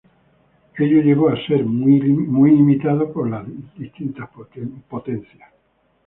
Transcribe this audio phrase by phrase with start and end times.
[0.79, 2.07] Ello llevó a ser altamente
[2.59, 3.27] imitado por
[3.77, 4.27] diferentes
[4.89, 5.51] potencias.